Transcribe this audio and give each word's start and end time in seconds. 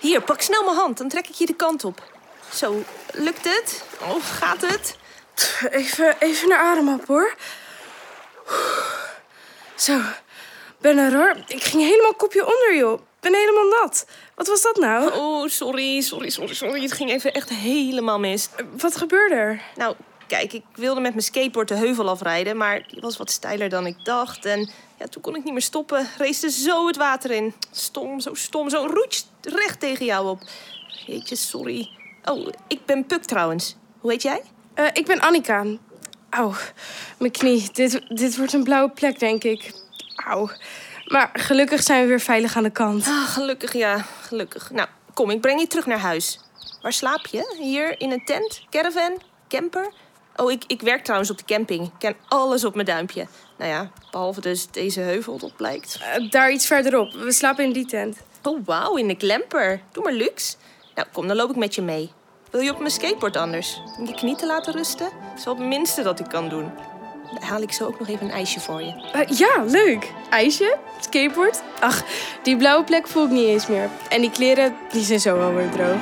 Hier, 0.00 0.22
pak 0.22 0.40
snel 0.40 0.64
mijn 0.64 0.76
hand, 0.76 0.98
dan 0.98 1.08
trek 1.08 1.28
ik 1.28 1.34
je 1.34 1.46
de 1.46 1.54
kant 1.54 1.84
op. 1.84 2.02
Zo, 2.52 2.82
lukt 3.12 3.44
het? 3.44 3.84
Of 4.14 4.30
gaat 4.30 4.60
het? 4.60 4.96
Even, 5.70 6.16
even 6.18 6.48
naar 6.48 6.58
adem 6.58 6.88
op, 6.88 7.06
hoor. 7.06 7.34
Zo, 9.74 10.00
ben 10.78 10.98
er 10.98 11.12
hoor. 11.12 11.36
Ik 11.46 11.62
ging 11.62 11.82
helemaal 11.82 12.14
kopje 12.14 12.42
onder, 12.46 12.76
joh. 12.76 13.00
Ben 13.20 13.34
helemaal 13.34 13.80
nat. 13.80 14.06
Wat 14.34 14.46
was 14.46 14.62
dat 14.62 14.76
nou? 14.76 15.12
Oh, 15.12 15.48
sorry, 15.48 16.00
sorry, 16.00 16.30
sorry, 16.30 16.54
sorry. 16.54 16.82
Het 16.82 16.92
ging 16.92 17.10
even 17.10 17.32
echt 17.32 17.48
helemaal 17.48 18.18
mis. 18.18 18.48
Wat 18.76 18.96
gebeurde 18.96 19.34
er? 19.34 19.62
Nou, 19.76 19.94
kijk, 20.26 20.52
ik 20.52 20.64
wilde 20.74 21.00
met 21.00 21.12
mijn 21.12 21.24
skateboard 21.24 21.68
de 21.68 21.74
heuvel 21.74 22.08
afrijden, 22.08 22.56
maar 22.56 22.84
die 22.88 23.00
was 23.00 23.16
wat 23.16 23.30
steiler 23.30 23.68
dan 23.68 23.86
ik 23.86 24.04
dacht. 24.04 24.44
En 24.44 24.70
ja, 24.98 25.06
toen 25.06 25.22
kon 25.22 25.36
ik 25.36 25.44
niet 25.44 25.52
meer 25.52 25.62
stoppen. 25.62 26.08
Race 26.18 26.50
zo 26.50 26.86
het 26.86 26.96
water 26.96 27.30
in. 27.30 27.54
Stom, 27.70 28.20
zo 28.20 28.34
stom, 28.34 28.70
zo 28.70 28.86
roets 28.86 29.29
recht 29.40 29.80
tegen 29.80 30.04
jou 30.04 30.28
op. 30.28 30.42
Jeetje, 31.06 31.36
sorry. 31.36 31.88
Oh, 32.24 32.48
ik 32.68 32.84
ben 32.86 33.06
Puk 33.06 33.24
trouwens. 33.24 33.76
Hoe 34.00 34.10
heet 34.10 34.22
jij? 34.22 34.42
Uh, 34.74 34.86
ik 34.92 35.06
ben 35.06 35.20
Annika. 35.20 35.64
Auw, 36.30 36.54
mijn 37.18 37.30
knie. 37.32 37.68
Dit, 37.72 38.02
dit 38.08 38.36
wordt 38.36 38.52
een 38.52 38.64
blauwe 38.64 38.90
plek, 38.90 39.18
denk 39.18 39.44
ik. 39.44 39.72
Auw. 40.14 40.50
Maar 41.04 41.30
gelukkig 41.32 41.82
zijn 41.82 42.02
we 42.02 42.08
weer 42.08 42.20
veilig 42.20 42.56
aan 42.56 42.62
de 42.62 42.70
kant. 42.70 43.06
Ah, 43.06 43.28
gelukkig, 43.28 43.72
ja. 43.72 44.06
Gelukkig. 44.20 44.70
Nou, 44.70 44.88
kom, 45.14 45.30
ik 45.30 45.40
breng 45.40 45.60
je 45.60 45.66
terug 45.66 45.86
naar 45.86 45.98
huis. 45.98 46.40
Waar 46.82 46.92
slaap 46.92 47.26
je? 47.26 47.56
Hier 47.58 48.00
in 48.00 48.10
een 48.10 48.24
tent? 48.24 48.62
Caravan? 48.70 49.22
Camper? 49.48 49.92
Oh, 50.36 50.50
ik, 50.50 50.64
ik 50.66 50.80
werk 50.80 51.04
trouwens 51.04 51.30
op 51.30 51.38
de 51.38 51.44
camping. 51.44 51.86
Ik 51.86 51.92
ken 51.98 52.16
alles 52.28 52.64
op 52.64 52.74
mijn 52.74 52.86
duimpje. 52.86 53.26
Nou 53.58 53.70
ja, 53.70 53.90
behalve 54.10 54.40
dus 54.40 54.70
deze 54.70 55.00
heuvel, 55.00 55.38
dat 55.38 55.56
blijkt. 55.56 56.00
Uh, 56.18 56.30
daar 56.30 56.52
iets 56.52 56.66
verderop. 56.66 57.12
We 57.12 57.32
slapen 57.32 57.64
in 57.64 57.72
die 57.72 57.86
tent. 57.86 58.16
Oh, 58.42 58.60
wauw, 58.64 58.96
in 58.96 59.08
de 59.08 59.16
klemper. 59.16 59.80
Doe 59.92 60.04
maar 60.04 60.12
luxe. 60.12 60.56
Nou, 60.94 61.08
kom, 61.12 61.26
dan 61.26 61.36
loop 61.36 61.50
ik 61.50 61.56
met 61.56 61.74
je 61.74 61.82
mee. 61.82 62.12
Wil 62.50 62.60
je 62.60 62.70
op 62.70 62.78
mijn 62.78 62.90
skateboard 62.90 63.36
anders? 63.36 63.82
Om 63.98 64.06
je 64.06 64.14
knie 64.14 64.36
te 64.36 64.46
laten 64.46 64.72
rusten? 64.72 65.08
Dat 65.28 65.38
is 65.38 65.44
wel 65.44 65.56
het 65.56 65.66
minste 65.66 66.02
dat 66.02 66.20
ik 66.20 66.26
kan 66.28 66.48
doen. 66.48 66.72
Dan 67.32 67.42
haal 67.42 67.62
ik 67.62 67.72
zo 67.72 67.86
ook 67.86 67.98
nog 67.98 68.08
even 68.08 68.26
een 68.26 68.32
ijsje 68.32 68.60
voor 68.60 68.82
je. 68.82 69.10
Uh, 69.16 69.38
ja, 69.38 69.64
leuk. 69.66 70.12
IJsje? 70.30 70.76
Skateboard? 71.00 71.62
Ach, 71.80 72.02
die 72.42 72.56
blauwe 72.56 72.84
plek 72.84 73.08
voel 73.08 73.24
ik 73.24 73.30
niet 73.30 73.46
eens 73.46 73.66
meer. 73.66 73.90
En 74.08 74.20
die 74.20 74.30
kleren, 74.30 74.76
die 74.92 75.04
zijn 75.04 75.20
zo 75.20 75.36
wel 75.36 75.54
weer 75.54 75.70
droog. 75.70 75.98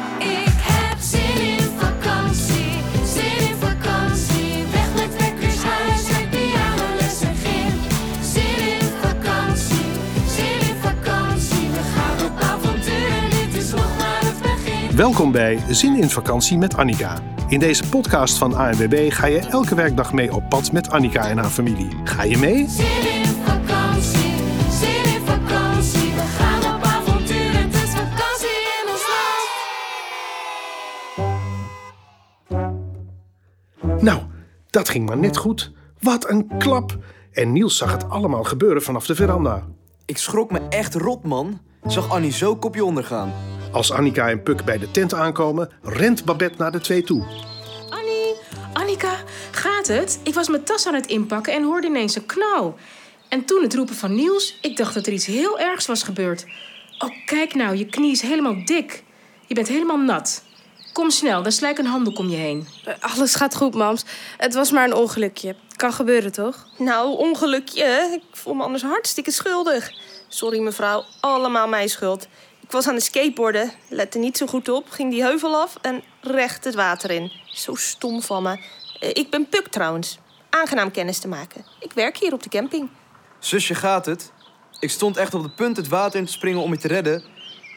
Welkom 14.98 15.32
bij 15.32 15.58
Zin 15.68 15.96
in 15.96 16.08
Vakantie 16.08 16.58
met 16.58 16.77
Annika. 16.77 17.18
In 17.48 17.58
deze 17.58 17.88
podcast 17.88 18.38
van 18.38 18.54
ANWB 18.54 19.12
ga 19.12 19.27
je 19.27 19.38
elke 19.38 19.74
werkdag 19.74 20.12
mee 20.12 20.32
op 20.34 20.48
pad 20.48 20.72
met 20.72 20.91
Annika 20.91 21.28
en 21.28 21.38
haar 21.38 21.50
familie. 21.50 21.88
Ga 22.04 22.22
je 22.22 22.38
mee? 22.38 22.68
Zin 22.68 23.12
in 23.12 23.24
vakantie, 23.24 24.34
zin 24.70 25.14
in 25.14 25.20
vakantie. 25.24 26.12
We 26.14 26.20
gaan 26.20 26.74
op 26.74 26.82
avontuur, 26.82 27.50
het 27.52 27.74
is 27.74 27.91
vakantie 27.91 28.48
in 28.48 28.91
ons 28.91 29.02
land. 33.78 34.02
Nou, 34.02 34.20
dat 34.70 34.88
ging 34.88 35.08
maar 35.08 35.19
net 35.19 35.36
goed. 35.36 35.72
Wat 36.00 36.30
een 36.30 36.50
klap! 36.58 36.98
En 37.32 37.52
Niels 37.52 37.76
zag 37.76 37.92
het 37.92 38.10
allemaal 38.10 38.44
gebeuren 38.44 38.82
vanaf 38.82 39.06
de 39.06 39.14
veranda. 39.14 39.66
Ik 40.04 40.19
schrok 40.19 40.50
me 40.50 40.60
echt 40.69 40.94
rot, 40.94 41.24
man. 41.24 41.60
Zag 41.86 42.08
Annie 42.08 42.32
zo 42.32 42.56
kopje 42.56 42.84
ondergaan. 42.84 43.32
Als 43.72 43.92
Annika 43.92 44.28
en 44.28 44.42
Puk 44.42 44.64
bij 44.64 44.78
de 44.78 44.91
tent 44.91 45.14
aankomen, 45.14 45.70
rent 45.83 46.24
Babette 46.24 46.58
naar 46.58 46.72
de 46.72 46.80
twee 46.80 47.02
toe. 47.02 47.27
Annie, 47.91 48.34
Annika, 48.72 49.16
gaat 49.50 49.87
het? 49.87 50.20
Ik 50.22 50.34
was 50.34 50.48
mijn 50.48 50.65
tas 50.65 50.87
aan 50.87 50.94
het 50.94 51.06
inpakken 51.06 51.53
en 51.53 51.62
hoorde 51.62 51.87
ineens 51.87 52.16
een 52.16 52.26
knal. 52.26 52.76
En 53.28 53.44
toen 53.44 53.62
het 53.62 53.75
roepen 53.75 53.94
van 53.94 54.15
Niels, 54.15 54.59
ik 54.62 54.76
dacht 54.76 54.94
dat 54.94 55.06
er 55.06 55.12
iets 55.12 55.26
heel 55.26 55.59
ergs 55.59 55.87
was 55.87 56.03
gebeurd. 56.03 56.47
Oh, 56.98 57.10
kijk 57.26 57.54
nou, 57.54 57.76
je 57.76 57.87
knie 57.87 58.12
is 58.12 58.20
helemaal 58.20 58.65
dik. 58.65 59.04
Je 59.47 59.54
bent 59.54 59.69
helemaal 59.69 59.98
nat. 59.98 60.43
Kom 60.93 61.10
snel, 61.10 61.43
dan 61.43 61.53
slijk 61.53 61.78
een 61.78 61.87
handdoek 61.87 62.19
om 62.19 62.28
je 62.28 62.37
heen. 62.37 62.66
Uh, 62.88 62.94
alles 63.00 63.34
gaat 63.34 63.56
goed, 63.56 63.75
mams. 63.75 64.04
Het 64.37 64.54
was 64.54 64.70
maar 64.70 64.84
een 64.84 64.94
ongelukje. 64.94 65.56
Kan 65.76 65.93
gebeuren, 65.93 66.32
toch? 66.32 66.66
Nou, 66.78 67.16
ongelukje. 67.16 68.10
Ik 68.14 68.37
voel 68.37 68.54
me 68.54 68.62
anders 68.62 68.82
hartstikke 68.82 69.31
schuldig. 69.31 69.91
Sorry 70.28 70.59
mevrouw, 70.59 71.04
allemaal 71.20 71.69
mijn 71.69 71.88
schuld. 71.88 72.28
Ik 72.69 72.75
was 72.75 72.89
aan 72.89 72.95
het 72.95 73.05
skateboarden, 73.05 73.73
lette 73.89 74.19
niet 74.19 74.37
zo 74.37 74.47
goed 74.47 74.69
op, 74.69 74.91
ging 74.91 75.11
die 75.11 75.23
heuvel 75.23 75.55
af 75.56 75.77
en 75.81 76.03
recht 76.21 76.65
het 76.65 76.75
water 76.75 77.11
in. 77.11 77.33
Zo 77.47 77.75
stom 77.75 78.23
van 78.23 78.43
me. 78.43 78.59
Eh, 79.01 79.09
Ik 79.12 79.31
ben 79.31 79.49
Puk 79.49 79.69
trouwens. 79.69 80.19
Aangenaam 80.51 80.91
kennis 80.91 81.19
te 81.19 81.29
maken. 81.29 81.65
Ik 81.81 81.93
werk 81.93 82.17
hier 82.17 82.33
op 82.33 82.43
de 82.43 82.49
camping. 82.49 82.89
Zusje, 83.39 83.75
gaat 83.75 84.06
het? 84.06 84.33
Ik 84.81 84.91
stond 84.91 85.17
echt 85.17 85.34
op 85.34 85.43
de 85.43 85.51
punt 85.51 85.77
het 85.77 85.89
water 85.89 86.19
in 86.21 86.27
te 86.27 86.33
springen 86.33 86.62
om 86.62 86.73
je 86.73 86.79
te 86.79 86.89
redden. 86.89 87.25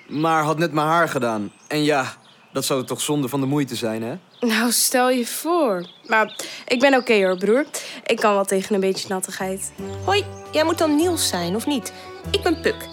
Maar 0.07 0.44
had 0.44 0.57
net 0.57 0.72
mijn 0.72 0.88
haar 0.88 1.09
gedaan. 1.09 1.52
En 1.68 1.84
ja, 1.84 2.13
dat 2.53 2.66
zou 2.66 2.85
toch 2.85 3.02
zonde 3.02 3.28
van 3.28 3.40
de 3.40 3.46
moeite 3.46 3.75
zijn, 3.75 4.03
hè? 4.03 4.16
Nou, 4.40 4.72
stel 4.72 5.09
je 5.09 5.25
voor. 5.28 5.90
Maar 6.08 6.35
ik 6.68 6.79
ben 6.79 6.96
oké 6.96 7.13
hoor, 7.13 7.38
broer. 7.38 7.66
Ik 8.06 8.18
kan 8.18 8.34
wel 8.34 8.46
tegen 8.46 8.75
een 8.75 8.81
beetje 8.81 9.08
nattigheid. 9.08 9.72
Hoi, 10.06 10.25
jij 10.52 10.63
moet 10.63 10.78
dan 10.78 10.96
Niels 10.96 11.28
zijn, 11.28 11.56
of 11.56 11.66
niet? 11.66 11.94
Ik 12.31 12.41
ben 12.44 12.62
Puk. 12.62 12.88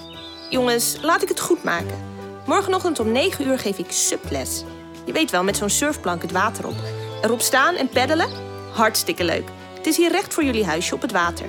Jongens, 0.51 0.97
laat 1.03 1.23
ik 1.23 1.29
het 1.29 1.41
goed 1.41 1.65
maken. 1.65 1.99
Morgenochtend 2.47 3.01
om 3.01 3.13
9 3.13 3.47
uur 3.47 3.59
geef 3.59 3.79
ik 3.79 3.91
subles. 3.91 4.65
Je 5.07 5.13
weet 5.13 5.31
wel, 5.31 5.43
met 5.45 5.57
zo'n 5.57 5.71
surfplank 5.71 6.23
het 6.23 6.33
water 6.33 6.67
op. 6.67 6.75
Erop 7.23 7.41
staan 7.41 7.75
en 7.75 7.89
peddelen? 7.89 8.29
Hartstikke 8.73 9.25
leuk. 9.25 9.49
Het 9.77 9.87
is 9.87 9.97
hier 9.97 10.11
recht 10.11 10.35
voor 10.35 10.45
jullie 10.45 10.65
huisje 10.65 10.95
op 10.95 11.03
het 11.03 11.13
water. 11.13 11.47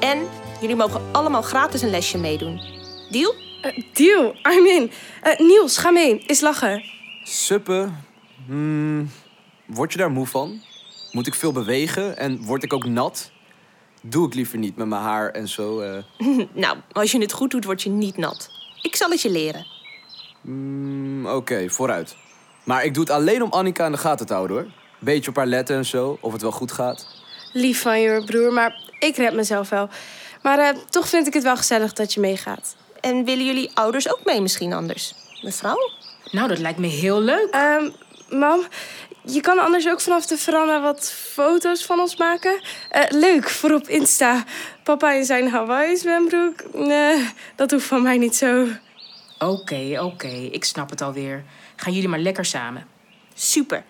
En 0.00 0.18
jullie 0.60 0.76
mogen 0.76 1.02
allemaal 1.12 1.42
gratis 1.42 1.82
een 1.82 1.90
lesje 1.90 2.18
meedoen. 2.18 2.60
Deal? 3.10 3.34
Uh, 3.62 3.82
deal, 3.92 4.34
I'm 4.50 4.66
in. 4.66 4.90
Uh, 5.24 5.38
Niels, 5.38 5.76
ga 5.78 5.90
mee. 5.90 6.18
Is 6.26 6.40
lachen. 6.40 6.82
Suppen? 7.24 8.04
Hmm, 8.46 9.10
word 9.66 9.92
je 9.92 9.98
daar 9.98 10.10
moe 10.10 10.26
van? 10.26 10.62
Moet 11.12 11.26
ik 11.26 11.34
veel 11.34 11.52
bewegen 11.52 12.16
en 12.16 12.42
word 12.44 12.62
ik 12.62 12.72
ook 12.72 12.84
nat? 12.84 13.30
Doe 14.02 14.26
ik 14.26 14.34
liever 14.34 14.58
niet 14.58 14.76
met 14.76 14.86
mijn 14.86 15.02
haar 15.02 15.30
en 15.30 15.48
zo. 15.48 15.80
eh. 15.80 16.02
nou, 16.52 16.76
als 16.92 17.12
je 17.12 17.18
het 17.20 17.32
goed 17.32 17.50
doet, 17.50 17.64
word 17.64 17.82
je 17.82 17.90
niet 17.90 18.16
nat. 18.16 18.50
Ik 18.82 18.96
zal 18.96 19.10
het 19.10 19.20
je 19.22 19.30
leren. 19.30 19.66
Hmm, 20.40 21.26
Oké, 21.26 21.68
vooruit. 21.68 22.16
Maar 22.64 22.84
ik 22.84 22.94
doe 22.94 23.02
het 23.02 23.12
alleen 23.12 23.42
om 23.42 23.50
Annika 23.52 23.86
in 23.86 23.92
de 23.92 23.98
gaten 23.98 24.26
te 24.26 24.32
houden, 24.34 24.56
hoor. 24.56 24.66
Beetje 24.98 25.30
op 25.30 25.36
haar 25.36 25.46
letten 25.46 25.76
en 25.76 25.84
zo, 25.86 26.18
of 26.20 26.32
het 26.32 26.42
wel 26.42 26.50
goed 26.52 26.72
gaat. 26.72 27.06
Lief 27.52 27.80
van 27.82 28.00
je 28.00 28.22
broer, 28.24 28.52
maar 28.52 28.74
ik 28.98 29.16
red 29.16 29.34
mezelf 29.34 29.68
wel. 29.68 29.88
Maar 30.42 30.58
eh, 30.58 30.76
toch 30.90 31.08
vind 31.08 31.26
ik 31.26 31.34
het 31.34 31.42
wel 31.42 31.56
gezellig 31.56 31.92
dat 31.92 32.14
je 32.14 32.20
meegaat. 32.20 32.76
En 33.00 33.24
willen 33.24 33.44
jullie 33.46 33.70
ouders 33.74 34.10
ook 34.10 34.20
mee 34.24 34.40
misschien 34.40 34.72
anders? 34.72 35.14
Mevrouw? 35.42 35.90
Nou, 36.30 36.48
dat 36.48 36.58
lijkt 36.58 36.78
me 36.78 36.86
heel 36.86 37.20
leuk. 37.20 37.48
Ehm, 37.50 37.90
mam, 38.30 38.60
je 39.30 39.40
kan 39.40 39.58
anders 39.58 39.88
ook 39.88 40.00
vanaf 40.00 40.26
de 40.26 40.36
veranda 40.36 40.80
wat 40.80 41.12
foto's 41.12 41.84
van 41.84 42.00
ons 42.00 42.16
maken. 42.16 42.60
Eh, 42.90 43.02
leuk, 43.08 43.48
voor 43.48 43.70
op 43.70 43.88
Insta. 43.88 44.44
Papa 44.82 45.12
in 45.12 45.24
zijn 45.24 45.48
Hawaii-zwembroek. 45.48 46.74
Nee, 46.74 47.30
dat 47.56 47.70
hoeft 47.70 47.86
van 47.86 48.02
mij 48.02 48.18
niet 48.18 48.36
zo. 48.36 48.66
Oké, 49.38 49.98
oké, 50.00 50.28
ik 50.28 50.64
snap 50.64 50.90
het 50.90 51.00
alweer. 51.00 51.44
Gaan 51.76 51.92
jullie 51.92 52.08
maar 52.08 52.18
lekker 52.18 52.44
samen. 52.44 52.86
Super. 53.34 53.84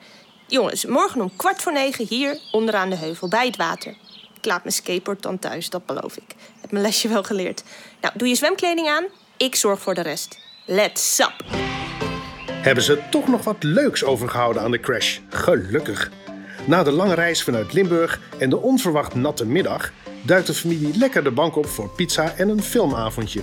Jongens, 0.47 0.85
morgen 0.85 1.21
om 1.21 1.37
kwart 1.37 1.63
voor 1.63 1.73
negen 1.73 2.07
hier 2.07 2.39
onderaan 2.53 2.91
de 2.91 2.97
heuvel 2.97 3.29
bij 3.29 3.47
het 3.47 3.57
water. 3.57 3.97
Ik 4.37 4.45
laat 4.45 4.63
mijn 4.63 4.75
skateboard 4.75 5.23
dan 5.23 5.39
thuis, 5.39 5.71
dat 5.71 5.87
beloof 5.87 6.17
ik. 6.17 6.35
Heb 6.61 6.71
mijn 6.71 6.85
lesje 6.85 7.09
wel 7.09 7.23
geleerd. 7.23 7.63
Nou, 8.01 8.15
doe 8.17 8.29
je 8.29 8.35
zwemkleding 8.35 8.89
aan. 8.89 9.05
Ik 9.37 9.55
zorg 9.55 9.81
voor 9.81 9.95
de 9.95 10.03
rest. 10.03 10.39
Let's 10.67 11.19
up. 11.19 11.68
Hebben 12.69 12.87
ze 12.87 12.99
toch 13.11 13.29
nog 13.29 13.45
wat 13.45 13.63
leuks 13.63 14.05
overgehouden 14.05 14.63
aan 14.63 14.71
de 14.71 14.81
crash? 14.81 15.19
Gelukkig. 15.29 16.11
Na 16.65 16.83
de 16.83 16.91
lange 16.91 17.15
reis 17.15 17.43
vanuit 17.43 17.73
Limburg 17.73 18.21
en 18.39 18.51
de 18.51 18.57
onverwacht 18.59 19.15
natte 19.15 19.47
middag... 19.47 19.93
duikt 20.23 20.47
de 20.47 20.55
familie 20.55 20.97
lekker 20.99 21.25
de 21.25 21.31
bank 21.31 21.57
op 21.57 21.67
voor 21.67 21.89
pizza 21.89 22.33
en 22.37 22.49
een 22.49 22.63
filmavondje. 22.63 23.43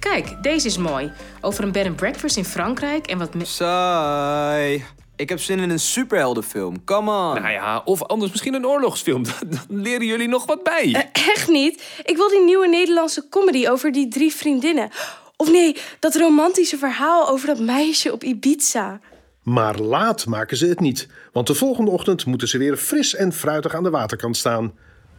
Kijk, 0.00 0.42
deze 0.42 0.66
is 0.66 0.76
mooi. 0.78 1.12
Over 1.40 1.64
een 1.64 1.72
bed 1.72 1.86
and 1.86 1.96
breakfast 1.96 2.36
in 2.36 2.44
Frankrijk 2.44 3.06
en 3.06 3.18
wat... 3.18 3.34
me- 3.34 3.44
Saai. 3.44 4.84
Ik 5.16 5.28
heb 5.28 5.40
zin 5.40 5.58
in 5.58 5.70
een 5.70 5.80
superheldenfilm. 5.80 6.84
Come 6.84 7.10
on. 7.10 7.34
Nou 7.42 7.50
ja, 7.50 7.82
of 7.84 8.02
anders 8.02 8.30
misschien 8.30 8.54
een 8.54 8.66
oorlogsfilm. 8.66 9.22
Dan 9.68 9.80
leren 9.80 10.06
jullie 10.06 10.28
nog 10.28 10.46
wat 10.46 10.62
bij. 10.62 10.92
Eh, 10.92 11.22
echt 11.32 11.48
niet. 11.48 11.82
Ik 12.04 12.16
wil 12.16 12.28
die 12.28 12.44
nieuwe 12.44 12.68
Nederlandse 12.68 13.28
comedy 13.30 13.68
over 13.68 13.92
die 13.92 14.08
drie 14.08 14.34
vriendinnen. 14.34 14.90
Of 15.36 15.50
nee, 15.50 15.76
dat 15.98 16.14
romantische 16.14 16.78
verhaal 16.78 17.28
over 17.28 17.46
dat 17.46 17.58
meisje 17.58 18.12
op 18.12 18.24
Ibiza. 18.24 19.00
Maar 19.42 19.78
laat 19.78 20.26
maken 20.26 20.56
ze 20.56 20.66
het 20.66 20.80
niet, 20.80 21.08
want 21.32 21.46
de 21.46 21.54
volgende 21.54 21.90
ochtend 21.90 22.26
moeten 22.26 22.48
ze 22.48 22.58
weer 22.58 22.76
fris 22.76 23.14
en 23.14 23.32
fruitig 23.32 23.74
aan 23.74 23.82
de 23.82 23.90
waterkant 23.90 24.36
staan. 24.36 24.72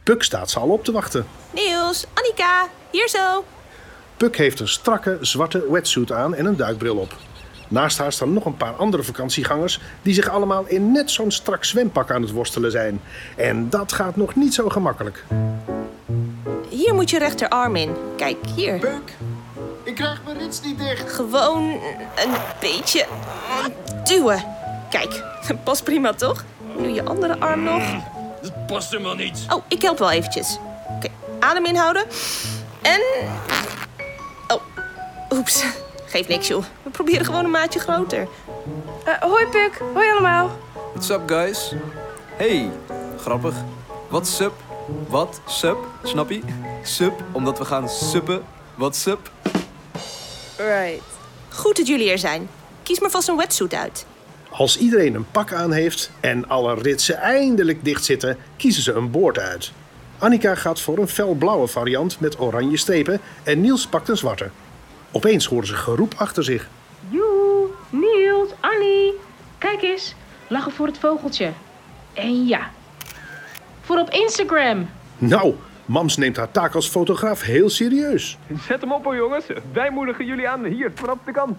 Puk 0.03 0.23
staat 0.23 0.49
ze 0.49 0.59
al 0.59 0.69
op 0.69 0.83
te 0.83 0.91
wachten. 0.91 1.25
Niels, 1.53 2.05
Annika, 2.13 2.67
hier 2.91 3.09
zo. 3.09 3.43
Puk 4.17 4.37
heeft 4.37 4.59
een 4.59 4.67
strakke 4.67 5.17
zwarte 5.21 5.71
wetsuit 5.71 6.11
aan 6.11 6.35
en 6.35 6.45
een 6.45 6.57
duikbril 6.57 6.97
op. 6.97 7.15
Naast 7.67 7.97
haar 7.97 8.11
staan 8.11 8.33
nog 8.33 8.45
een 8.45 8.57
paar 8.57 8.73
andere 8.73 9.03
vakantiegangers 9.03 9.79
die 10.01 10.13
zich 10.13 10.29
allemaal 10.29 10.65
in 10.67 10.91
net 10.91 11.11
zo'n 11.11 11.31
strak 11.31 11.63
zwempak 11.63 12.11
aan 12.11 12.21
het 12.21 12.31
worstelen 12.31 12.71
zijn. 12.71 13.01
En 13.35 13.69
dat 13.69 13.93
gaat 13.93 14.15
nog 14.15 14.35
niet 14.35 14.53
zo 14.53 14.69
gemakkelijk. 14.69 15.23
Hier 16.69 16.93
moet 16.93 17.09
je 17.09 17.19
rechterarm 17.19 17.75
in. 17.75 17.93
Kijk, 18.17 18.37
hier. 18.55 18.79
Puk, 18.79 19.17
ik 19.87 19.95
krijg 19.95 20.23
mijn 20.23 20.37
rits 20.37 20.61
niet 20.61 20.79
dicht. 20.79 21.13
Gewoon 21.13 21.63
een 22.15 22.31
beetje 22.59 23.05
duwen. 24.03 24.43
Kijk, 24.89 25.23
past 25.63 25.83
prima 25.83 26.13
toch? 26.13 26.43
Nu 26.77 26.87
je 26.89 27.03
andere 27.03 27.39
arm 27.39 27.63
nog. 27.63 27.83
Dat 28.41 28.65
past 28.65 28.91
helemaal 28.91 29.15
niet. 29.15 29.45
Oh, 29.49 29.63
ik 29.67 29.81
help 29.81 29.97
wel 29.97 30.11
eventjes. 30.11 30.57
Oké, 30.95 31.07
adem 31.39 31.65
inhouden. 31.65 32.05
En... 32.81 33.01
Oh, 34.47 34.61
oeps. 35.29 35.63
Geeft 36.11 36.27
niks, 36.27 36.47
joh. 36.47 36.63
We 36.83 36.89
proberen 36.89 37.25
gewoon 37.25 37.45
een 37.45 37.51
maatje 37.51 37.79
groter. 37.79 38.27
Eh, 39.05 39.13
hoi 39.19 39.45
Puk, 39.45 39.81
hoi 39.93 40.11
allemaal. 40.11 40.51
What's 40.93 41.09
up, 41.09 41.21
guys? 41.25 41.73
Hey, 42.35 42.71
grappig. 43.19 43.53
Wat 44.07 44.27
sup? 44.27 44.53
Wat 45.07 45.41
sup? 45.45 45.77
Snap 46.03 46.29
je? 46.29 46.41
Sup, 46.83 47.13
omdat 47.31 47.57
we 47.57 47.65
gaan 47.65 47.89
suppen. 47.89 48.43
Wat 48.75 48.95
sup? 48.95 49.31
Right. 50.57 51.01
Goed 51.49 51.77
dat 51.77 51.87
jullie 51.87 52.11
er 52.11 52.17
zijn. 52.17 52.49
Kies 52.83 52.99
maar 52.99 53.09
vast 53.09 53.27
een 53.27 53.37
wetsuit 53.37 53.73
uit. 53.73 54.05
Als 54.49 54.77
iedereen 54.77 55.15
een 55.15 55.31
pak 55.31 55.53
aan 55.53 55.71
heeft 55.71 56.11
en 56.19 56.49
alle 56.49 56.73
ritsen 56.73 57.17
eindelijk 57.17 57.83
dicht 57.83 58.05
zitten, 58.05 58.37
kiezen 58.57 58.83
ze 58.83 58.93
een 58.93 59.11
boord 59.11 59.39
uit. 59.39 59.71
Annika 60.17 60.55
gaat 60.55 60.81
voor 60.81 60.97
een 60.97 61.07
felblauwe 61.07 61.67
variant 61.67 62.19
met 62.19 62.39
oranje 62.39 62.77
strepen 62.77 63.21
en 63.43 63.61
Niels 63.61 63.87
pakt 63.87 64.09
een 64.09 64.17
zwarte. 64.17 64.49
Opeens 65.11 65.45
horen 65.45 65.67
ze 65.67 65.75
geroep 65.75 66.13
achter 66.17 66.43
zich. 66.43 66.67
Joe, 67.09 67.67
Niels, 67.89 68.49
Annie. 68.59 69.13
Kijk 69.57 69.81
eens, 69.81 70.15
lachen 70.47 70.71
voor 70.71 70.87
het 70.87 70.97
vogeltje. 70.97 71.51
En 72.13 72.47
ja, 72.47 72.71
voor 73.81 73.97
op 73.97 74.09
Instagram. 74.09 74.89
Nou, 75.17 75.53
Mams 75.87 76.17
neemt 76.17 76.35
haar 76.37 76.51
taak 76.51 76.75
als 76.75 76.87
fotograaf 76.87 77.41
heel 77.41 77.69
serieus. 77.69 78.37
Zet 78.67 78.81
hem 78.81 78.91
op 78.91 79.03
hoor, 79.03 79.15
jongens. 79.15 79.45
Wij 79.73 79.89
moedigen 79.91 80.25
jullie 80.25 80.49
aan. 80.49 80.63
Hier, 80.65 80.91
vanaf 80.95 81.17
de 81.25 81.31
kant. 81.31 81.57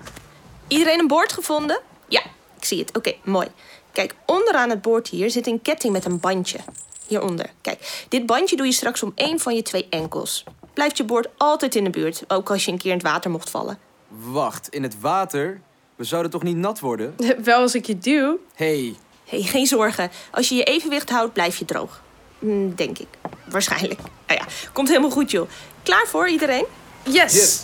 Iedereen 0.66 0.98
een 0.98 1.06
boord 1.06 1.32
gevonden? 1.32 1.80
Ja, 2.08 2.20
ik 2.56 2.64
zie 2.64 2.78
het. 2.78 2.96
Oké, 2.96 3.14
mooi. 3.24 3.46
Kijk, 3.92 4.14
onderaan 4.26 4.70
het 4.70 4.82
boord 4.82 5.08
hier 5.08 5.30
zit 5.30 5.46
een 5.46 5.62
ketting 5.62 5.92
met 5.92 6.04
een 6.04 6.20
bandje. 6.20 6.58
Hieronder. 7.06 7.46
Kijk, 7.60 8.06
dit 8.08 8.26
bandje 8.26 8.56
doe 8.56 8.66
je 8.66 8.72
straks 8.72 9.02
om 9.02 9.12
één 9.14 9.38
van 9.38 9.54
je 9.54 9.62
twee 9.62 9.86
enkels. 9.90 10.44
Blijft 10.72 10.96
je 10.96 11.04
boord 11.04 11.28
altijd 11.36 11.74
in 11.74 11.84
de 11.84 11.90
buurt, 11.90 12.24
ook 12.28 12.50
als 12.50 12.64
je 12.64 12.72
een 12.72 12.78
keer 12.78 12.90
in 12.90 12.96
het 12.96 13.06
water 13.06 13.30
mocht 13.30 13.50
vallen. 13.50 13.78
Wacht, 14.08 14.68
in 14.68 14.82
het 14.82 15.00
water? 15.00 15.60
We 15.96 16.04
zouden 16.04 16.30
toch 16.30 16.42
niet 16.42 16.56
nat 16.56 16.80
worden? 16.80 17.14
Wel 17.44 17.60
als 17.60 17.74
ik 17.74 17.86
je 17.86 17.98
duw. 17.98 18.38
Hey, 18.54 18.96
Hé, 19.24 19.42
geen 19.42 19.66
zorgen. 19.66 20.10
Als 20.30 20.48
je 20.48 20.54
je 20.54 20.64
evenwicht 20.64 21.10
houdt, 21.10 21.32
blijf 21.32 21.56
je 21.56 21.64
droog. 21.64 22.02
Hm, 22.38 22.74
denk 22.74 22.98
ik. 22.98 23.08
Waarschijnlijk. 23.44 24.00
Nou 24.26 24.40
ja, 24.40 24.46
komt 24.72 24.88
helemaal 24.88 25.10
goed, 25.10 25.30
joh. 25.30 25.48
Klaar 25.82 26.06
voor 26.06 26.28
iedereen? 26.28 26.64
Yes. 27.02 27.32
Yes. 27.32 27.62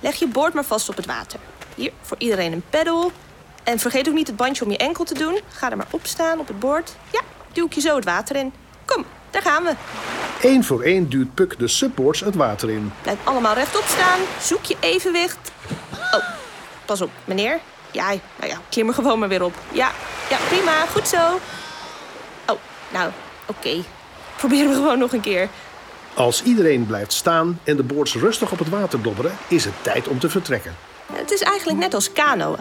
Leg 0.00 0.14
je 0.14 0.28
boord 0.28 0.54
maar 0.54 0.64
vast 0.64 0.88
op 0.88 0.96
het 0.96 1.06
water. 1.06 1.38
Hier, 1.74 1.92
voor 2.02 2.16
iedereen 2.18 2.52
een 2.52 2.64
peddel. 2.70 3.12
En 3.62 3.78
vergeet 3.78 4.08
ook 4.08 4.14
niet 4.14 4.26
het 4.26 4.36
bandje 4.36 4.64
om 4.64 4.70
je 4.70 4.76
enkel 4.76 5.04
te 5.04 5.14
doen. 5.14 5.40
Ga 5.48 5.70
er 5.70 5.76
maar 5.76 5.86
op 5.90 6.06
staan 6.06 6.38
op 6.38 6.48
het 6.48 6.58
bord. 6.58 6.96
Ja, 7.12 7.20
duw 7.52 7.66
ik 7.66 7.72
je 7.72 7.80
zo 7.80 7.94
het 7.96 8.04
water 8.04 8.36
in. 8.36 8.52
Kom, 8.84 9.04
daar 9.30 9.42
gaan 9.42 9.64
we. 9.64 9.74
Eén 10.42 10.64
voor 10.64 10.82
één 10.82 11.08
duwt 11.08 11.34
Puk 11.34 11.58
de 11.58 11.68
subboards 11.68 12.20
het 12.20 12.34
water 12.34 12.70
in. 12.70 12.92
Blijf 13.02 13.18
allemaal 13.24 13.54
rechtop 13.54 13.84
staan. 13.86 14.20
Zoek 14.40 14.64
je 14.64 14.76
evenwicht. 14.80 15.38
Oh, 16.12 16.24
pas 16.84 17.00
op, 17.00 17.10
meneer. 17.24 17.60
Ja, 17.90 18.06
nou 18.06 18.50
ja, 18.50 18.60
klim 18.68 18.88
er 18.88 18.94
gewoon 18.94 19.18
maar 19.18 19.28
weer 19.28 19.42
op. 19.42 19.54
Ja, 19.72 19.90
ja, 20.30 20.38
prima. 20.48 20.86
Goed 20.86 21.08
zo. 21.08 21.40
Oh, 22.46 22.58
nou, 22.92 23.10
oké. 23.46 23.82
Proberen 24.36 24.68
we 24.68 24.74
gewoon 24.74 24.98
nog 24.98 25.12
een 25.12 25.20
keer. 25.20 25.48
Als 26.14 26.42
iedereen 26.42 26.86
blijft 26.86 27.12
staan 27.12 27.60
en 27.64 27.76
de 27.76 27.82
boards 27.82 28.14
rustig 28.14 28.52
op 28.52 28.58
het 28.58 28.68
water 28.68 29.02
dobberen, 29.02 29.32
is 29.48 29.64
het 29.64 29.74
tijd 29.82 30.08
om 30.08 30.18
te 30.18 30.28
vertrekken. 30.30 30.74
Het 31.12 31.30
is 31.30 31.42
eigenlijk 31.42 31.78
net 31.78 31.94
als 31.94 32.12
kanoën. 32.12 32.58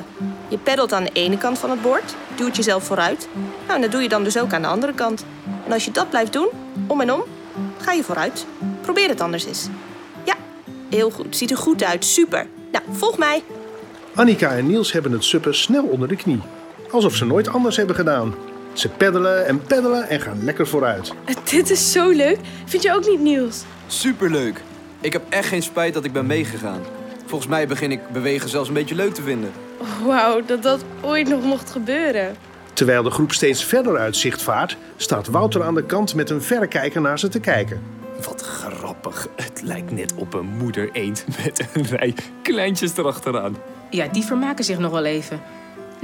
Je 0.47 0.57
peddelt 0.57 0.93
aan 0.93 1.03
de 1.03 1.09
ene 1.13 1.37
kant 1.37 1.59
van 1.59 1.69
het 1.69 1.81
bord, 1.81 2.15
duwt 2.35 2.55
jezelf 2.55 2.83
vooruit. 2.83 3.27
Nou, 3.61 3.75
en 3.75 3.81
dat 3.81 3.91
doe 3.91 4.01
je 4.01 4.09
dan 4.09 4.23
dus 4.23 4.37
ook 4.39 4.53
aan 4.53 4.61
de 4.61 4.67
andere 4.67 4.93
kant. 4.93 5.25
En 5.65 5.71
als 5.71 5.85
je 5.85 5.91
dat 5.91 6.09
blijft 6.09 6.33
doen, 6.33 6.47
om 6.87 7.01
en 7.01 7.13
om, 7.13 7.23
ga 7.77 7.91
je 7.91 8.03
vooruit. 8.03 8.45
Probeer 8.81 9.09
het 9.09 9.21
anders 9.21 9.45
eens. 9.45 9.67
Ja, 10.23 10.35
heel 10.89 11.09
goed. 11.09 11.35
Ziet 11.35 11.51
er 11.51 11.57
goed 11.57 11.83
uit. 11.83 12.05
Super. 12.05 12.47
Nou, 12.71 12.83
volg 12.91 13.17
mij. 13.17 13.43
Annika 14.15 14.51
en 14.51 14.67
Niels 14.67 14.91
hebben 14.91 15.11
het 15.11 15.23
suppen 15.23 15.55
snel 15.55 15.83
onder 15.83 16.07
de 16.07 16.15
knie. 16.15 16.41
Alsof 16.91 17.15
ze 17.15 17.25
nooit 17.25 17.47
anders 17.47 17.77
hebben 17.77 17.95
gedaan. 17.95 18.35
Ze 18.75 18.89
peddelen 18.89 19.45
en 19.45 19.61
peddelen 19.61 20.09
en 20.09 20.21
gaan 20.21 20.43
lekker 20.43 20.67
vooruit. 20.67 21.13
Eh, 21.25 21.35
Dit 21.49 21.69
is 21.69 21.91
zo 21.91 22.09
leuk. 22.09 22.37
Vind 22.65 22.83
je 22.83 22.93
ook 22.93 23.07
niet, 23.07 23.19
Niels? 23.19 23.63
superleuk. 23.87 24.61
Ik 25.01 25.13
heb 25.13 25.21
echt 25.29 25.47
geen 25.47 25.63
spijt 25.63 25.93
dat 25.93 26.03
ik 26.05 26.13
ben 26.13 26.25
meegegaan. 26.25 26.81
Volgens 27.25 27.49
mij 27.49 27.67
begin 27.67 27.91
ik 27.91 27.99
bewegen 28.13 28.49
zelfs 28.49 28.67
een 28.67 28.73
beetje 28.73 28.95
leuk 28.95 29.13
te 29.13 29.21
vinden. 29.21 29.51
Wauw, 30.05 30.41
dat 30.45 30.63
dat 30.63 30.83
ooit 31.01 31.27
nog 31.29 31.43
mocht 31.43 31.69
gebeuren. 31.69 32.35
Terwijl 32.73 33.03
de 33.03 33.09
groep 33.11 33.31
steeds 33.31 33.63
verder 33.65 33.97
uit 33.97 34.15
zicht 34.17 34.41
vaart, 34.41 34.77
staat 34.95 35.27
Wouter 35.27 35.63
aan 35.63 35.75
de 35.75 35.83
kant 35.85 36.15
met 36.15 36.29
een 36.29 36.41
verrekijker 36.41 37.01
naar 37.01 37.19
ze 37.19 37.27
te 37.27 37.39
kijken. 37.39 37.81
Wat 38.25 38.41
grappig. 38.41 39.27
Het 39.35 39.61
lijkt 39.63 39.91
net 39.91 40.13
op 40.15 40.33
een 40.33 40.45
moeder 40.45 40.89
eend 40.91 41.25
met 41.43 41.67
een 41.73 41.85
rij 41.85 42.13
kleintjes 42.41 42.97
erachteraan. 42.97 43.57
Ja, 43.89 44.07
die 44.07 44.23
vermaken 44.23 44.63
zich 44.65 44.77
nog 44.79 44.91
wel 44.91 45.05
even. 45.05 45.41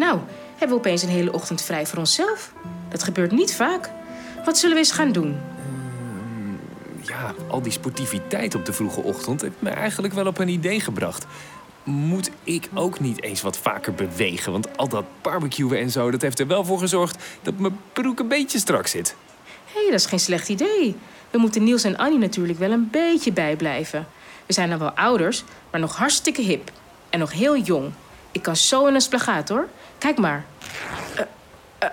Nou, 0.01 0.19
hebben 0.49 0.67
we 0.67 0.83
opeens 0.83 1.03
een 1.03 1.09
hele 1.09 1.33
ochtend 1.33 1.61
vrij 1.61 1.85
voor 1.85 1.99
onszelf. 1.99 2.53
Dat 2.89 3.03
gebeurt 3.03 3.31
niet 3.31 3.55
vaak. 3.55 3.89
Wat 4.45 4.57
zullen 4.57 4.75
we 4.75 4.81
eens 4.81 4.91
gaan 4.91 5.11
doen? 5.11 5.39
Ja, 7.01 7.33
al 7.49 7.61
die 7.61 7.71
sportiviteit 7.71 8.55
op 8.55 8.65
de 8.65 8.73
vroege 8.73 9.01
ochtend 9.01 9.41
heeft 9.41 9.55
me 9.59 9.69
eigenlijk 9.69 10.13
wel 10.13 10.25
op 10.25 10.37
een 10.37 10.47
idee 10.47 10.79
gebracht. 10.79 11.25
Moet 11.83 12.31
ik 12.43 12.69
ook 12.73 12.99
niet 12.99 13.23
eens 13.23 13.41
wat 13.41 13.57
vaker 13.57 13.93
bewegen? 13.93 14.51
Want 14.51 14.77
al 14.77 14.87
dat 14.87 15.05
barbecuen 15.21 15.79
en 15.79 15.89
zo, 15.89 16.11
dat 16.11 16.21
heeft 16.21 16.39
er 16.39 16.47
wel 16.47 16.65
voor 16.65 16.79
gezorgd 16.79 17.23
dat 17.41 17.57
mijn 17.57 17.79
broek 17.93 18.19
een 18.19 18.27
beetje 18.27 18.59
strak 18.59 18.87
zit. 18.87 19.15
Hé, 19.73 19.85
dat 19.85 19.99
is 19.99 20.05
geen 20.05 20.19
slecht 20.19 20.49
idee. 20.49 20.95
We 21.29 21.37
moeten 21.37 21.63
Niels 21.63 21.83
en 21.83 21.97
Annie 21.97 22.19
natuurlijk 22.19 22.59
wel 22.59 22.71
een 22.71 22.89
beetje 22.91 23.31
bijblijven. 23.31 24.07
We 24.45 24.53
zijn 24.53 24.69
dan 24.69 24.79
wel 24.79 24.91
ouders, 24.91 25.43
maar 25.71 25.79
nog 25.79 25.95
hartstikke 25.95 26.41
hip. 26.41 26.71
En 27.09 27.19
nog 27.19 27.31
heel 27.31 27.57
jong. 27.57 27.91
Ik 28.31 28.41
kan 28.41 28.55
zo 28.55 28.85
in 28.85 28.93
een 28.93 29.01
splagaat, 29.01 29.49
hoor. 29.49 29.67
Kijk 29.97 30.17
maar. 30.17 30.45
Eh, 31.15 31.25
eh, 31.77 31.89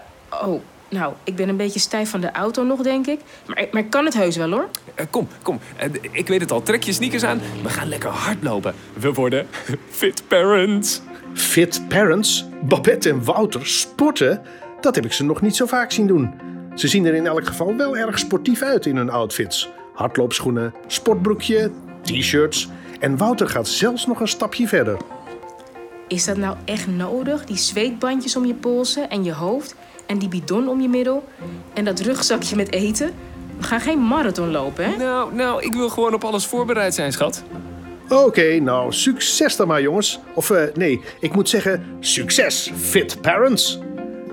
oh, 0.49 0.62
nou, 0.88 1.12
ik 1.25 1.37
ben 1.37 1.49
een 1.49 1.57
beetje 1.57 1.80
stijf 1.80 2.11
van 2.11 2.21
de 2.21 2.33
auto 2.33 2.64
nog, 2.64 2.83
denk 2.83 3.07
ik. 3.07 3.21
Maar, 3.47 3.66
maar 3.73 3.83
ik 3.83 3.90
kan 3.90 4.04
het 4.04 4.14
heus 4.14 4.37
wel, 4.37 4.50
hoor. 4.50 4.68
Eh, 4.95 5.07
kom, 5.11 5.28
kom. 5.42 5.61
Ik 6.11 6.28
weet 6.28 6.40
het 6.40 6.50
al. 6.50 6.62
Trek 6.62 6.83
je 6.83 6.92
sneakers 6.92 7.25
aan. 7.25 7.40
We 7.62 7.68
gaan 7.68 7.88
lekker 7.88 8.11
hardlopen. 8.11 8.75
We 8.92 9.12
worden 9.12 9.47
fit 9.90 10.28
parents. 10.28 11.00
Fit 11.35 11.88
parents, 11.88 12.45
Babette 12.62 13.09
en 13.09 13.25
Wouter 13.25 13.66
sporten, 13.66 14.42
dat 14.80 14.95
heb 14.95 15.04
ik 15.04 15.12
ze 15.12 15.25
nog 15.25 15.40
niet 15.40 15.57
zo 15.57 15.66
vaak 15.66 15.92
zien 15.92 16.07
doen. 16.07 16.35
Ze 16.75 16.88
zien 16.88 17.04
er 17.04 17.14
in 17.14 17.26
elk 17.26 17.47
geval 17.47 17.76
wel 17.76 17.97
erg 17.97 18.18
sportief 18.18 18.62
uit 18.62 18.87
in 18.87 18.97
hun 18.97 19.11
outfits. 19.11 19.71
Hardloopschoenen, 19.95 20.75
sportbroekje, 20.87 21.71
t-shirts. 22.02 22.68
En 23.00 23.16
Wouter 23.16 23.49
gaat 23.49 23.68
zelfs 23.68 24.07
nog 24.07 24.21
een 24.21 24.28
stapje 24.28 24.68
verder. 24.68 24.97
Is 26.08 26.24
dat 26.24 26.36
nou 26.36 26.56
echt 26.64 26.86
nodig? 26.86 27.44
Die 27.44 27.56
zweetbandjes 27.56 28.36
om 28.36 28.44
je 28.46 28.54
polsen 28.54 29.10
en 29.10 29.24
je 29.24 29.32
hoofd. 29.32 29.74
En 30.06 30.18
die 30.18 30.28
bidon 30.28 30.68
om 30.68 30.80
je 30.80 30.88
middel. 30.88 31.24
En 31.74 31.84
dat 31.84 32.00
rugzakje 32.00 32.56
met 32.56 32.72
eten. 32.72 33.14
We 33.58 33.64
gaan 33.64 33.80
geen 33.80 33.98
marathon 33.98 34.50
lopen, 34.50 34.84
hè? 34.84 34.96
Nou, 34.96 35.34
nou, 35.34 35.62
ik 35.62 35.72
wil 35.72 35.88
gewoon 35.88 36.14
op 36.14 36.24
alles 36.24 36.46
voorbereid 36.46 36.94
zijn, 36.94 37.12
schat. 37.12 37.42
Oké, 38.08 38.58
nou, 38.58 38.92
succes 38.92 39.56
dan 39.56 39.66
maar, 39.66 39.82
jongens. 39.82 40.18
Of 40.34 40.50
eh, 40.50 40.62
nee, 40.74 41.00
ik 41.20 41.34
moet 41.34 41.48
zeggen, 41.48 41.96
succes, 42.00 42.70
fit 42.76 43.20
parents. 43.20 43.78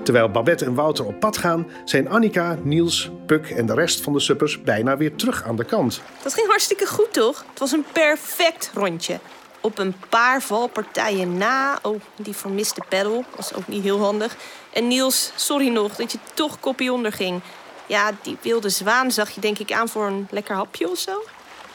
Terwijl 0.03 0.31
Babette 0.31 0.65
en 0.65 0.73
Wouter 0.73 1.05
op 1.05 1.19
pad 1.19 1.37
gaan, 1.37 1.67
zijn 1.85 2.09
Annika, 2.09 2.57
Niels, 2.63 3.11
Puk 3.25 3.49
en 3.49 3.65
de 3.65 3.73
rest 3.73 4.01
van 4.01 4.13
de 4.13 4.19
suppers 4.19 4.61
bijna 4.61 4.97
weer 4.97 5.15
terug 5.15 5.43
aan 5.43 5.55
de 5.55 5.63
kant. 5.63 6.01
Dat 6.23 6.33
ging 6.33 6.47
hartstikke 6.47 6.85
goed, 6.85 7.13
toch? 7.13 7.45
Het 7.49 7.59
was 7.59 7.71
een 7.71 7.85
perfect 7.91 8.71
rondje. 8.73 9.19
Op 9.65 9.77
een 9.77 9.95
paar 10.09 10.41
valpartijen 10.41 11.37
na. 11.37 11.79
Oh, 11.81 12.01
die 12.15 12.35
vermiste 12.35 12.81
peddel. 12.89 13.25
Was 13.35 13.53
ook 13.53 13.67
niet 13.67 13.83
heel 13.83 13.99
handig. 13.99 14.35
En 14.73 14.87
Niels, 14.87 15.31
sorry 15.35 15.67
nog 15.67 15.95
dat 15.95 16.11
je 16.11 16.17
toch 16.33 16.59
koppie 16.59 16.93
onder 16.93 17.11
ging. 17.11 17.41
Ja, 17.85 18.11
die 18.21 18.37
wilde 18.41 18.69
zwaan 18.69 19.11
zag 19.11 19.29
je 19.29 19.41
denk 19.41 19.59
ik 19.59 19.71
aan 19.71 19.89
voor 19.89 20.07
een 20.07 20.27
lekker 20.31 20.55
hapje 20.55 20.89
of 20.89 20.97
zo. 20.97 21.23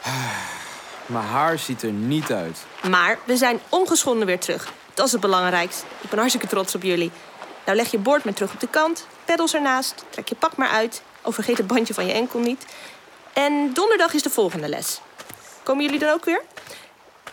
Mijn 1.05 1.25
haar 1.25 1.59
ziet 1.59 1.81
er 1.81 1.91
niet 1.91 2.31
uit. 2.31 2.57
Maar 2.89 3.17
we 3.23 3.37
zijn 3.37 3.59
ongeschonden 3.69 4.27
weer 4.27 4.39
terug. 4.39 4.71
Dat 4.93 5.05
is 5.05 5.11
het 5.11 5.21
belangrijkste. 5.21 5.85
Ik 6.01 6.09
ben 6.09 6.19
hartstikke 6.19 6.47
trots 6.47 6.75
op 6.75 6.83
jullie. 6.83 7.11
Nou, 7.65 7.77
leg 7.77 7.91
je 7.91 7.97
bord 7.97 8.23
maar 8.23 8.33
terug 8.33 8.53
op 8.53 8.59
de 8.59 8.67
kant. 8.67 9.07
Peddels 9.25 9.53
ernaast. 9.53 10.03
Trek 10.09 10.29
je 10.29 10.35
pak 10.35 10.55
maar 10.55 10.69
uit. 10.69 11.03
Oh, 11.21 11.33
vergeet 11.33 11.57
het 11.57 11.67
bandje 11.67 11.93
van 11.93 12.05
je 12.05 12.13
enkel 12.13 12.39
niet. 12.39 12.65
En 13.33 13.73
donderdag 13.73 14.13
is 14.13 14.23
de 14.23 14.29
volgende 14.29 14.69
les. 14.69 15.01
Komen 15.63 15.83
jullie 15.83 15.99
dan 15.99 16.09
ook 16.09 16.25
weer? 16.25 16.41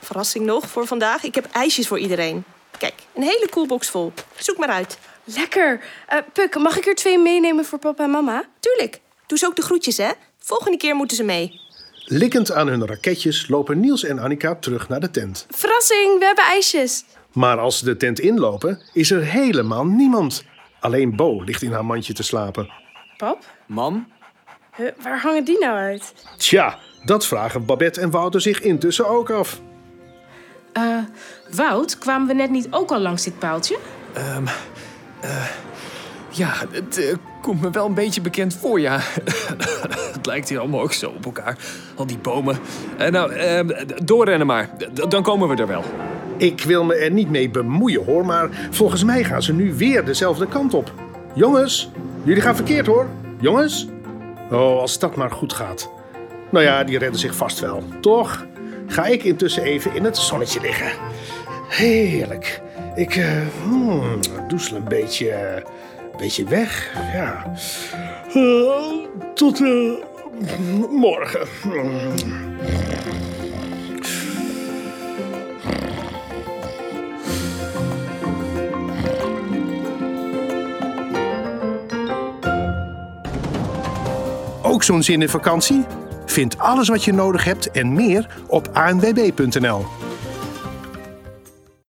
Verrassing 0.09 0.45
nog 0.47 0.69
voor 0.69 0.87
vandaag. 0.87 1.23
Ik 1.23 1.35
heb 1.35 1.49
ijsjes 1.53 1.87
voor 1.89 1.99
iedereen. 1.99 2.45
Kijk, 2.79 2.95
een 3.15 3.23
hele 3.23 3.47
koelbox 3.51 3.89
vol. 3.89 4.13
Zoek 4.37 4.57
maar 4.59 4.69
uit. 4.69 4.99
Lekker. 5.25 5.81
Eh, 6.07 6.19
Puk, 6.33 6.59
mag 6.59 6.77
ik 6.77 6.87
er 6.87 6.95
twee 6.95 7.19
meenemen 7.19 7.65
voor 7.65 7.79
papa 7.79 8.05
en 8.05 8.11
mama? 8.11 8.45
Tuurlijk. 8.61 9.01
Doe 9.27 9.39
ze 9.39 9.47
ook 9.47 9.57
de 9.57 9.63
groetjes, 9.63 9.97
hè? 9.97 10.11
Volgende 10.39 10.77
keer 10.77 10.95
moeten 10.95 11.17
ze 11.17 11.23
mee. 11.23 11.61
Likkend 12.05 12.53
aan 12.53 12.69
hun 12.69 12.87
raketjes 12.87 13.49
lopen 13.49 13.81
Niels 13.81 14.05
en 14.05 14.19
Annika 14.19 14.55
terug 14.55 14.89
naar 14.89 15.01
de 15.01 15.11
tent. 15.11 15.47
Verrassing, 15.51 16.19
we 16.19 16.25
hebben 16.25 16.45
ijsjes. 16.45 17.05
Maar 17.33 17.59
als 17.59 17.79
ze 17.79 17.85
de 17.85 17.97
tent 17.97 18.19
inlopen, 18.21 18.83
is 18.93 19.11
er 19.11 19.25
helemaal 19.25 19.85
niemand. 19.87 20.45
Alleen 20.81 21.17
Bo 21.17 21.43
ligt 21.43 21.63
in 21.63 21.73
haar 21.73 21.85
mandje 21.85 22.13
te 22.13 22.23
slapen. 22.23 22.71
Pap, 23.17 23.45
Mam? 23.67 24.09
huh, 24.77 24.91
waar 25.03 25.21
hangen 25.21 25.45
die 25.45 25.59
nou 25.59 25.77
uit? 25.77 26.13
Tja, 26.37 26.79
dat 27.05 27.27
vragen 27.27 27.65
Babette 27.67 28.01
en 28.01 28.11
Wouter 28.11 28.41
zich 28.41 28.61
intussen 28.61 29.09
ook 29.09 29.31
af. 29.31 29.61
Eh, 30.83 31.57
Wout, 31.57 31.99
kwamen 31.99 32.29
we 32.29 32.35
net 32.35 32.51
niet 32.51 32.67
ook 32.71 32.91
al 32.91 32.99
langs 33.01 33.23
dit 33.25 33.39
paaltje? 33.39 33.79
Ja, 36.31 36.53
het 36.71 36.99
eh, 36.99 37.15
komt 37.43 37.61
me 37.61 37.71
wel 37.71 37.87
een 37.87 37.95
beetje 37.95 38.21
bekend 38.21 38.55
voor, 38.55 38.81
ja. 38.81 38.99
het 40.17 40.27
lijkt 40.27 40.49
hier 40.49 40.59
allemaal 40.59 40.81
ook 40.81 40.93
zo 40.93 41.09
op 41.09 41.25
elkaar. 41.25 41.57
Al 41.97 42.07
die 42.07 42.19
bomen. 42.19 42.59
Eh, 42.99 43.11
nou, 43.11 43.33
eh, 43.33 43.61
doorrennen 44.05 44.47
maar. 44.47 44.71
D- 44.95 45.11
dan 45.11 45.23
komen 45.23 45.49
we 45.49 45.57
er 45.57 45.67
wel. 45.67 45.85
Ik 46.37 46.63
wil 46.63 46.85
me 46.85 46.95
er 46.95 47.11
niet 47.11 47.31
mee 47.31 47.51
bemoeien 47.51 48.05
hoor, 48.05 48.27
maar 48.27 48.49
volgens 48.71 49.05
mij 49.05 49.25
gaan 49.25 49.43
ze 49.43 49.53
nu 49.53 49.75
weer 49.75 50.05
dezelfde 50.05 50.47
kant 50.47 50.75
op. 50.75 50.93
Jongens, 51.35 51.91
jullie 52.23 52.43
gaan 52.43 52.57
verkeerd 52.57 52.87
hoor. 52.87 53.07
Jongens? 53.41 53.89
Oh, 54.51 54.81
als 54.81 54.99
dat 54.99 55.17
maar 55.17 55.31
goed 55.31 55.53
gaat. 55.53 55.91
Nou 56.51 56.65
ja, 56.65 56.85
die 56.85 56.99
redden 56.99 57.21
zich 57.21 57.35
vast 57.35 57.61
wel. 57.61 57.83
Toch? 58.01 58.47
Ga 58.89 59.07
ik 59.07 59.25
intussen 59.25 59.63
even 59.63 59.95
in 59.95 60.05
het 60.05 60.17
zonnetje 60.17 60.61
liggen. 60.61 60.91
Heerlijk. 61.69 62.61
Ik 62.95 63.17
eh 63.17 63.47
hmm, 63.63 64.21
doezel 64.49 64.77
een 64.77 64.89
beetje, 64.89 65.31
eh, 65.31 65.65
beetje 66.17 66.45
weg. 66.45 66.93
Ja. 67.13 67.53
Eh, 68.35 68.93
tot 69.35 69.61
morgen. 70.91 71.49
Ook 84.63 84.83
zo'n 84.83 85.03
zin 85.03 85.23
in 85.23 85.29
vakantie? 85.29 85.85
Vind 86.39 86.59
alles 86.59 86.89
wat 86.89 87.05
je 87.05 87.13
nodig 87.13 87.45
hebt 87.45 87.71
en 87.71 87.93
meer 87.93 88.27
op 88.47 88.69
anwb.nl. 88.73 90.08